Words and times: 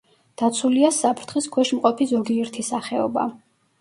დაცულია 0.41 0.89
საფრთხის 0.95 1.49
ქვეშ 1.57 1.73
მყოფი 1.81 2.07
ზოგიერთი 2.13 2.67
სახეობა. 2.71 3.29